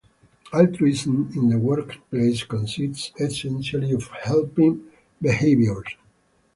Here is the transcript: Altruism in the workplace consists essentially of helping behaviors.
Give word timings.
Altruism 0.51 1.29
in 1.35 1.49
the 1.49 1.59
workplace 1.59 2.41
consists 2.41 3.11
essentially 3.21 3.91
of 3.91 4.07
helping 4.23 4.87
behaviors. 5.21 5.95